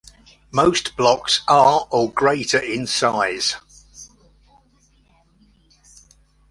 Most 0.51 0.97
blocks 0.97 1.41
are 1.47 1.85
or 1.91 2.11
greater 2.11 2.57
in 2.57 2.87
size. 2.87 3.57